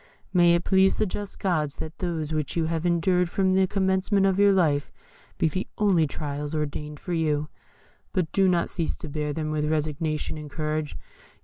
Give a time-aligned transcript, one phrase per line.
[0.33, 4.25] May it please the just gods that those which you have endured from the commencement
[4.25, 4.89] of your life
[5.37, 7.49] be the only trials ordained for you.
[8.11, 10.97] But do not cease to bear them with resignation and courage.